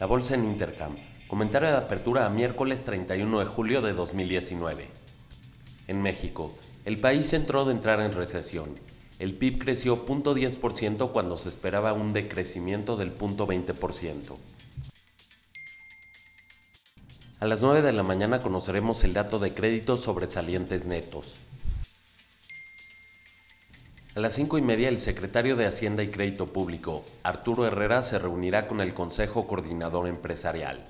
[0.00, 0.94] La bolsa en Intercam.
[1.26, 4.86] Comentario de apertura a miércoles 31 de julio de 2019.
[5.88, 8.76] En México, el país entró de entrar en recesión.
[9.18, 14.36] El PIB creció 0.10% cuando se esperaba un decrecimiento del 0.20%.
[17.40, 21.38] A las 9 de la mañana conoceremos el dato de créditos sobresalientes netos.
[24.18, 28.18] A las cinco y media, el secretario de Hacienda y Crédito Público, Arturo Herrera, se
[28.18, 30.82] reunirá con el Consejo Coordinador Empresarial.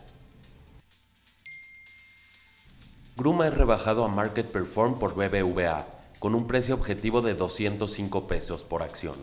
[3.18, 5.86] Gruma es rebajado a Market Perform por BBVA,
[6.18, 9.17] con un precio objetivo de 205 pesos por acción.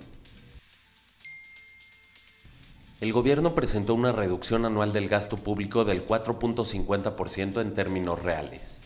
[3.02, 8.81] El gobierno presentó una reducción anual del gasto público del 4.50% en términos reales.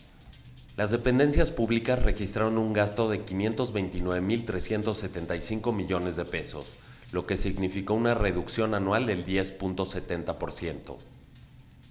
[0.76, 6.66] Las dependencias públicas registraron un gasto de 529.375 millones de pesos,
[7.12, 10.96] lo que significó una reducción anual del 10.70%.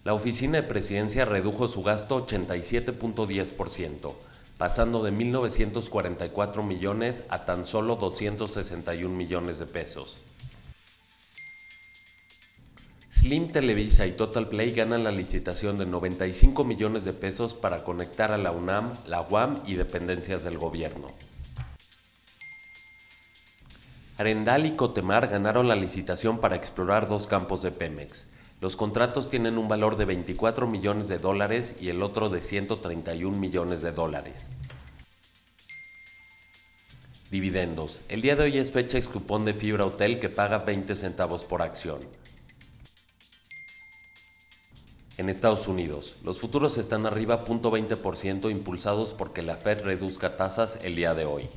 [0.05, 4.13] La oficina de presidencia redujo su gasto 87.10%,
[4.57, 10.19] pasando de 1.944 millones a tan solo 261 millones de pesos.
[13.29, 18.31] Slim Televisa y Total Play ganan la licitación de 95 millones de pesos para conectar
[18.31, 21.11] a la UNAM, la UAM y dependencias del gobierno.
[24.17, 28.29] Arendal y Cotemar ganaron la licitación para explorar dos campos de Pemex.
[28.61, 33.37] Los contratos tienen un valor de 24 millones de dólares y el otro de 131
[33.37, 34.49] millones de dólares.
[37.29, 38.01] Dividendos.
[38.09, 41.45] El día de hoy es fecha ex cupón de Fibra Hotel que paga 20 centavos
[41.45, 41.99] por acción.
[45.19, 50.95] En Estados Unidos, los futuros están arriba 0.20% impulsados porque la Fed reduzca tasas el
[50.95, 51.49] día de hoy.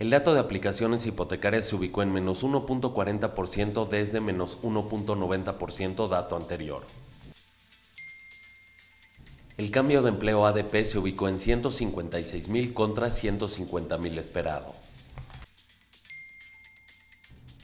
[0.00, 6.82] El dato de aplicaciones hipotecarias se ubicó en menos 1.40% desde menos 1.90% dato anterior.
[9.58, 14.74] El cambio de empleo ADP se ubicó en 156.000 contra 150.000 esperado.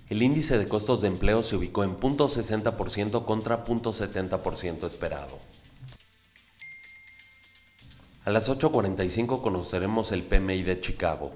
[0.08, 5.38] El índice de costos de empleo se ubicó en 0.60% contra 0.70% esperado.
[8.24, 11.32] A las 8.45 conoceremos el PMI de Chicago.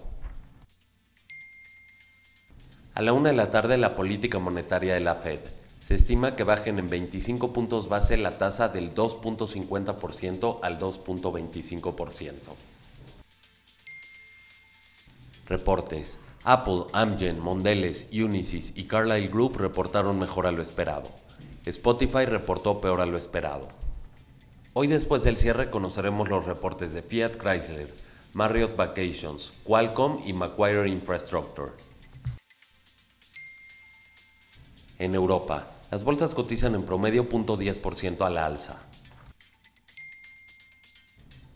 [2.94, 5.40] A la 1 de la tarde la política monetaria de la Fed.
[5.80, 12.32] Se estima que bajen en 25 puntos base la tasa del 2.50% al 2.25%.
[15.46, 16.18] Reportes.
[16.44, 21.08] Apple, Amgen, Mondelez, Unisys y Carlyle Group reportaron mejor a lo esperado.
[21.64, 23.68] Spotify reportó peor a lo esperado.
[24.72, 27.94] Hoy después del cierre conoceremos los reportes de Fiat Chrysler,
[28.32, 31.70] Marriott Vacations, Qualcomm y Macquarie Infrastructure.
[34.98, 38.78] En Europa, las bolsas cotizan en promedio 0.10% a la alza.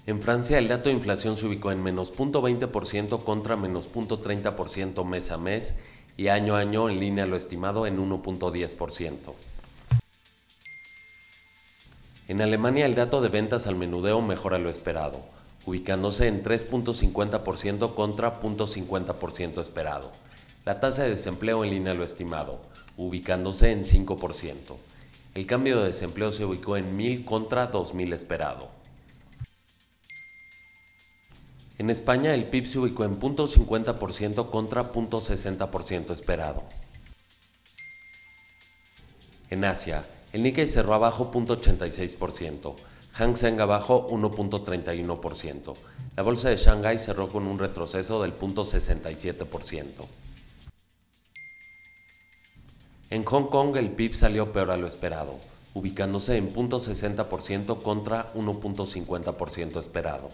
[0.06, 5.33] En Francia el dato de inflación se ubicó en menos 0.20% contra menos 0.30% mes
[5.33, 5.75] a mes
[6.17, 9.34] y año a año en línea lo estimado en 1.10%.
[12.28, 15.21] En Alemania el dato de ventas al menudeo mejora lo esperado,
[15.65, 20.12] ubicándose en 3.50% contra 0.50% esperado.
[20.65, 22.61] La tasa de desempleo en línea lo estimado,
[22.97, 24.55] ubicándose en 5%.
[25.34, 28.85] El cambio de desempleo se ubicó en 1000 contra 2000 esperado.
[31.78, 36.62] En España el PIB se ubicó en 0.50% contra 0.60% esperado.
[39.50, 42.75] En Asia, el Nikkei cerró abajo 0.86%,
[43.12, 45.75] Hang Seng abajo 1.31%.
[46.16, 49.86] La bolsa de Shanghai cerró con un retroceso del 0.67%.
[53.10, 55.38] En Hong Kong el PIB salió peor a lo esperado,
[55.75, 60.31] ubicándose en 0.60% contra 1.50% esperado.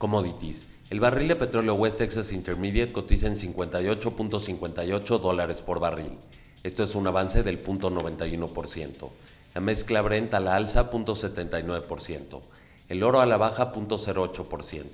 [0.00, 0.66] Commodities.
[0.88, 6.16] El barril de petróleo West Texas Intermediate cotiza en 58.58 dólares por barril.
[6.62, 9.10] Esto es un avance del 0.91%.
[9.54, 12.40] La mezcla Brent a la alza 0.79%.
[12.88, 14.84] El oro a la baja 0.08%.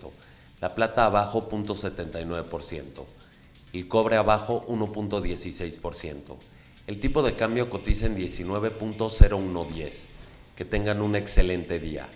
[0.61, 2.85] La plata abajo 0.79%.
[3.75, 6.19] El cobre abajo 1.16%.
[6.89, 9.93] El tipo de cambio cotiza en 19.0110.
[10.57, 12.09] Que tengan un excelente día.